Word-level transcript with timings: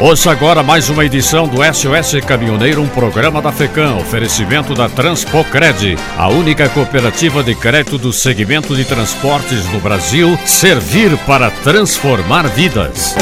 Ouça 0.00 0.30
agora 0.30 0.62
mais 0.62 0.88
uma 0.88 1.04
edição 1.04 1.46
do 1.46 1.58
SOS 1.62 2.24
Caminhoneiro, 2.26 2.80
um 2.80 2.88
programa 2.88 3.42
da 3.42 3.52
FECAM, 3.52 3.96
oferecimento 3.96 4.72
da 4.72 4.88
Transpocred, 4.88 5.94
a 6.16 6.26
única 6.30 6.70
cooperativa 6.70 7.42
de 7.42 7.54
crédito 7.54 7.98
do 7.98 8.10
segmento 8.10 8.74
de 8.74 8.86
transportes 8.86 9.70
no 9.70 9.78
Brasil, 9.78 10.38
servir 10.46 11.14
para 11.26 11.50
transformar 11.50 12.48
vidas. 12.48 13.14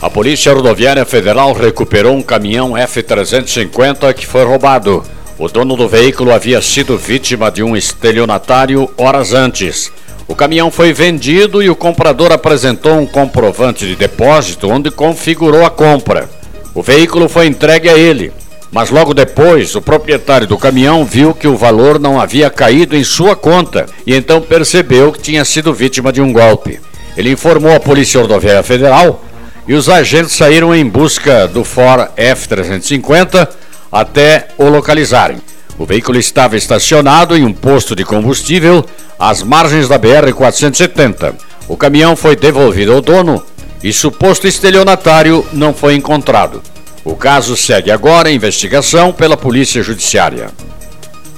A 0.00 0.08
Polícia 0.08 0.54
Rodoviária 0.54 1.04
Federal 1.04 1.54
recuperou 1.54 2.14
um 2.14 2.22
caminhão 2.22 2.76
F-350 2.76 4.14
que 4.14 4.24
foi 4.24 4.44
roubado. 4.44 5.02
O 5.36 5.48
dono 5.48 5.74
do 5.74 5.88
veículo 5.88 6.32
havia 6.32 6.62
sido 6.62 6.96
vítima 6.96 7.50
de 7.50 7.64
um 7.64 7.76
estelionatário 7.76 8.88
horas 8.96 9.32
antes. 9.32 9.92
O 10.28 10.34
caminhão 10.34 10.70
foi 10.70 10.92
vendido 10.92 11.62
e 11.62 11.70
o 11.70 11.76
comprador 11.76 12.32
apresentou 12.32 12.98
um 12.98 13.06
comprovante 13.06 13.86
de 13.86 13.94
depósito 13.94 14.68
onde 14.68 14.90
configurou 14.90 15.64
a 15.64 15.70
compra. 15.70 16.28
O 16.74 16.82
veículo 16.82 17.28
foi 17.28 17.46
entregue 17.46 17.88
a 17.88 17.96
ele, 17.96 18.32
mas 18.72 18.90
logo 18.90 19.14
depois 19.14 19.76
o 19.76 19.80
proprietário 19.80 20.46
do 20.46 20.58
caminhão 20.58 21.04
viu 21.04 21.32
que 21.32 21.46
o 21.46 21.56
valor 21.56 22.00
não 22.00 22.20
havia 22.20 22.50
caído 22.50 22.96
em 22.96 23.04
sua 23.04 23.36
conta 23.36 23.86
e 24.04 24.14
então 24.14 24.40
percebeu 24.40 25.12
que 25.12 25.20
tinha 25.20 25.44
sido 25.44 25.72
vítima 25.72 26.12
de 26.12 26.20
um 26.20 26.32
golpe. 26.32 26.80
Ele 27.16 27.30
informou 27.30 27.74
a 27.74 27.80
Polícia 27.80 28.20
Rodoviária 28.20 28.64
Federal 28.64 29.24
e 29.68 29.74
os 29.74 29.88
agentes 29.88 30.32
saíram 30.32 30.74
em 30.74 30.86
busca 30.86 31.46
do 31.46 31.62
Ford 31.62 32.08
F350 32.16 33.48
até 33.92 34.48
o 34.58 34.64
localizarem. 34.64 35.38
O 35.78 35.84
veículo 35.84 36.18
estava 36.18 36.56
estacionado 36.56 37.36
em 37.36 37.44
um 37.44 37.52
posto 37.52 37.94
de 37.94 38.04
combustível 38.04 38.84
às 39.18 39.42
margens 39.42 39.88
da 39.88 39.98
BR-470. 39.98 41.34
O 41.68 41.76
caminhão 41.76 42.16
foi 42.16 42.34
devolvido 42.34 42.92
ao 42.92 43.00
dono 43.02 43.42
e 43.82 43.92
suposto 43.92 44.46
estelionatário 44.46 45.44
não 45.52 45.74
foi 45.74 45.94
encontrado. 45.94 46.62
O 47.04 47.14
caso 47.14 47.56
segue 47.56 47.90
agora 47.90 48.30
em 48.30 48.36
investigação 48.36 49.12
pela 49.12 49.36
Polícia 49.36 49.82
Judiciária. 49.82 50.50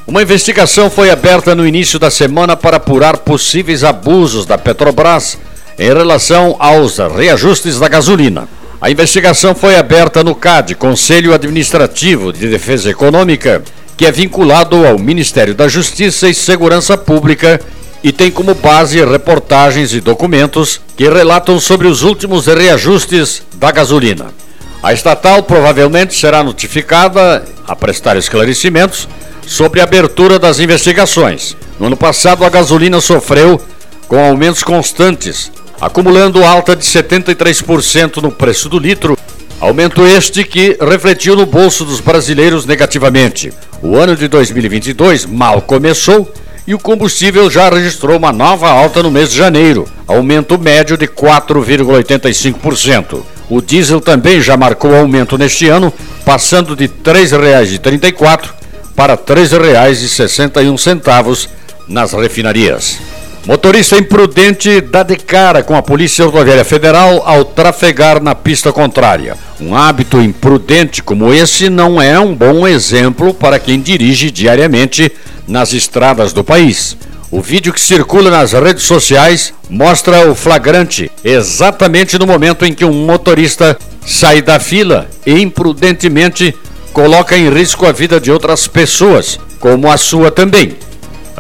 Uma 0.07 0.23
investigação 0.23 0.89
foi 0.89 1.11
aberta 1.11 1.55
no 1.55 1.67
início 1.67 1.99
da 1.99 2.11
semana 2.11 2.57
para 2.57 2.79
apurar 2.79 3.19
possíveis 3.19 3.85
abusos 3.85 4.47
da 4.47 4.57
Petrobras 4.57 5.37
em 5.79 5.93
relação 5.93 6.57
aos 6.59 6.97
reajustes 6.97 7.79
da 7.79 7.89
gasolina. 7.89 8.49
A 8.81 8.91
investigação 8.91 9.55
foi 9.55 9.77
aberta 9.77 10.25
no 10.25 10.35
CAD, 10.35 10.77
Conselho 10.77 11.35
Administrativo 11.35 12.33
de 12.33 12.49
Defesa 12.49 12.91
Econômica, 12.91 13.63
que 13.99 14.07
é 14.07 14.13
vinculado 14.13 14.87
ao 14.87 14.97
Ministério 14.97 15.57
da 15.57 15.67
Justiça 15.67 16.29
e 16.29 16.35
Segurança 16.35 16.97
Pública 16.97 17.61
e 18.03 18.13
tem 18.13 18.31
como 18.31 18.55
base 18.55 19.05
reportagens 19.05 19.93
e 19.93 20.01
documentos 20.01 20.81
que 20.97 21.09
relatam 21.09 21.59
sobre 21.59 21.89
os 21.89 22.03
últimos 22.05 22.47
reajustes 22.47 23.43
da 23.57 23.73
gasolina. 23.73 24.27
A 24.81 24.93
estatal 24.93 25.43
provavelmente 25.43 26.15
será 26.15 26.45
notificada 26.45 27.45
a 27.67 27.75
prestar 27.75 28.17
esclarecimentos 28.17 29.09
sobre 29.45 29.81
a 29.81 29.83
abertura 29.83 30.39
das 30.39 30.61
investigações. 30.61 31.57
No 31.81 31.89
ano 31.89 31.97
passado, 31.97 32.45
a 32.45 32.49
gasolina 32.49 33.01
sofreu 33.01 33.61
com 34.07 34.25
aumentos 34.25 34.63
constantes, 34.63 35.51
acumulando 35.81 36.45
alta 36.45 36.77
de 36.77 36.85
73% 36.85 38.23
no 38.23 38.31
preço 38.31 38.69
do 38.69 38.79
litro 38.79 39.19
Aumento 39.61 40.07
este 40.07 40.45
que 40.45 40.79
refletiu 40.81 41.35
no 41.35 41.45
bolso 41.45 41.85
dos 41.85 41.99
brasileiros 41.99 42.65
negativamente. 42.65 43.53
O 43.83 43.97
ano 43.97 44.15
de 44.15 44.29
2022 44.29 45.27
mal 45.27 45.61
começou 45.63 46.33
e 46.65 46.75
o 46.75 46.79
combustível 46.79 47.51
já 47.51 47.69
registrou 47.69 48.17
uma 48.17 48.31
nova 48.31 48.71
alta 48.71 49.03
no 49.03 49.11
mês 49.11 49.33
de 49.33 49.37
janeiro, 49.37 49.89
aumento 50.07 50.57
médio 50.57 50.97
de 50.97 51.09
4,85%. 51.09 53.21
O 53.51 53.61
diesel 53.61 54.01
também 54.01 54.41
já 54.41 54.57
marcou 54.57 54.95
aumento 54.95 55.37
neste 55.37 55.67
ano, 55.67 55.93
passando 56.25 56.77
de 56.77 56.85
R$ 56.85 56.93
3,34 57.03 58.51
para 58.95 59.15
R$ 59.15 59.21
3,61 59.27 61.49
nas 61.89 62.13
refinarias. 62.13 63.18
Motorista 63.49 63.97
imprudente 63.97 64.79
dá 64.83 65.03
de 65.03 65.17
cara 65.17 65.63
com 65.63 65.75
a 65.75 65.81
Polícia 65.81 66.23
Rodoviária 66.23 66.67
Federal 66.67 67.23
ao 67.25 67.47
trafegar 67.47 68.23
na 68.23 68.35
pista 68.35 68.75
contrária. 68.75 69.39
Um 69.59 69.75
hábito 69.75 70.21
imprudente 70.21 71.03
como 71.03 71.33
esse 71.33 71.71
não 71.71 72.01
é 72.01 72.21
um 72.21 72.35
bom 72.35 72.69
exemplo 72.69 73.33
para 73.33 73.59
quem 73.59 73.81
dirige 73.81 74.31
diariamente 74.31 75.11
nas 75.47 75.73
estradas 75.73 76.35
do 76.35 76.45
país. 76.45 76.95
O 77.31 77.41
vídeo 77.41 77.73
que 77.73 77.81
circula 77.81 78.31
nas 78.31 78.53
redes 78.53 78.83
sociais 78.83 79.55
mostra 79.71 80.31
o 80.31 80.35
flagrante 80.35 81.11
exatamente 81.25 82.19
no 82.19 82.27
momento 82.27 82.67
em 82.67 82.75
que 82.75 82.85
um 82.85 83.07
motorista 83.07 83.79
sai 84.05 84.43
da 84.43 84.61
fila 84.61 85.09
e 85.25 85.41
imprudentemente 85.41 86.55
coloca 86.93 87.35
em 87.35 87.49
risco 87.49 87.87
a 87.87 87.93
vida 87.93 88.21
de 88.21 88.31
outras 88.31 88.67
pessoas, 88.67 89.41
como 89.59 89.91
a 89.91 89.97
sua 89.97 90.31
também 90.31 90.77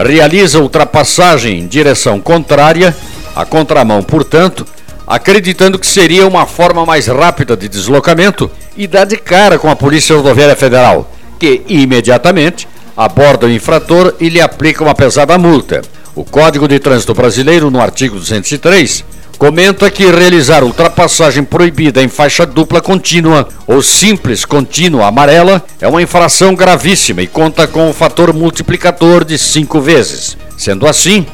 realiza 0.02 0.60
ultrapassagem 0.60 1.58
em 1.58 1.66
direção 1.66 2.20
contrária, 2.20 2.96
a 3.34 3.44
contramão, 3.44 4.02
portanto, 4.02 4.66
acreditando 5.06 5.78
que 5.78 5.86
seria 5.86 6.26
uma 6.26 6.46
forma 6.46 6.84
mais 6.84 7.06
rápida 7.06 7.56
de 7.56 7.68
deslocamento 7.68 8.50
e 8.76 8.86
dá 8.86 9.04
de 9.04 9.16
cara 9.16 9.58
com 9.58 9.70
a 9.70 9.76
Polícia 9.76 10.14
Rodoviária 10.14 10.54
Federal, 10.56 11.10
que 11.38 11.62
imediatamente 11.68 12.68
aborda 12.96 13.46
o 13.46 13.50
infrator 13.50 14.14
e 14.20 14.28
lhe 14.28 14.40
aplica 14.40 14.82
uma 14.82 14.94
pesada 14.94 15.38
multa. 15.38 15.82
O 16.14 16.24
Código 16.24 16.66
de 16.66 16.78
Trânsito 16.78 17.14
Brasileiro, 17.14 17.70
no 17.70 17.80
artigo 17.80 18.16
203, 18.18 19.04
comenta 19.38 19.90
que 19.90 20.10
realizar 20.10 20.64
ultrapassagem 20.64 21.44
proibida 21.44 22.02
em 22.02 22.08
faixa 22.08 22.44
dupla 22.44 22.80
contínua 22.80 23.46
ou 23.68 23.80
simples 23.80 24.44
contínua 24.44 25.06
amarela 25.06 25.64
é 25.80 25.86
uma 25.86 26.02
infração 26.02 26.56
gravíssima 26.56 27.22
e 27.22 27.28
conta 27.28 27.68
com 27.68 27.88
o 27.88 27.92
fator 27.92 28.34
multiplicador 28.34 29.24
de 29.24 29.38
cinco 29.38 29.80
vezes. 29.80 30.36
Sendo 30.56 30.88
assim, 30.88 31.24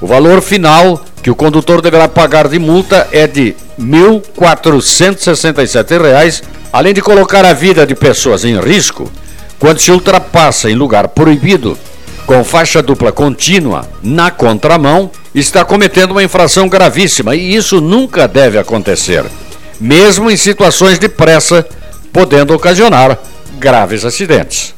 o 0.00 0.06
valor 0.06 0.42
final 0.42 1.02
que 1.22 1.30
o 1.30 1.34
condutor 1.34 1.80
deverá 1.80 2.06
pagar 2.06 2.48
de 2.48 2.58
multa 2.58 3.08
é 3.10 3.26
de 3.26 3.56
R$ 3.78 3.84
1.467, 3.84 6.42
além 6.70 6.92
de 6.92 7.00
colocar 7.00 7.46
a 7.46 7.54
vida 7.54 7.86
de 7.86 7.94
pessoas 7.94 8.44
em 8.44 8.60
risco 8.60 9.10
quando 9.58 9.80
se 9.80 9.90
ultrapassa 9.90 10.70
em 10.70 10.74
lugar 10.74 11.08
proibido 11.08 11.78
com 12.26 12.44
faixa 12.44 12.82
dupla 12.82 13.10
contínua 13.10 13.88
na 14.02 14.30
contramão 14.30 15.10
está 15.34 15.64
cometendo 15.64 16.12
uma 16.12 16.22
infração 16.22 16.68
gravíssima 16.68 17.34
e 17.34 17.54
isso 17.54 17.80
nunca 17.80 18.28
deve 18.28 18.58
acontecer, 18.58 19.24
mesmo 19.80 20.30
em 20.30 20.36
situações 20.36 20.98
de 20.98 21.08
pressa, 21.08 21.66
podendo 22.12 22.54
ocasionar 22.54 23.18
graves 23.58 24.04
acidentes. 24.04 24.72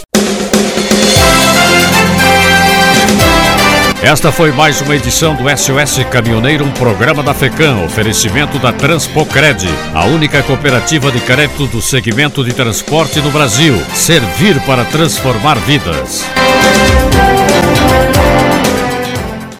Esta 4.02 4.30
foi 4.30 4.52
mais 4.52 4.80
uma 4.80 4.94
edição 4.94 5.34
do 5.34 5.44
SOS 5.48 6.04
Caminhoneiro, 6.10 6.64
um 6.64 6.70
programa 6.70 7.22
da 7.22 7.34
FECAM, 7.34 7.84
oferecimento 7.84 8.58
da 8.58 8.72
Transpocred, 8.72 9.66
a 9.92 10.04
única 10.04 10.42
cooperativa 10.44 11.10
de 11.10 11.18
crédito 11.20 11.66
do 11.66 11.82
segmento 11.82 12.44
de 12.44 12.52
transporte 12.52 13.20
no 13.20 13.30
Brasil. 13.32 13.74
Servir 13.94 14.60
para 14.60 14.84
transformar 14.84 15.58
vidas. 15.58 16.24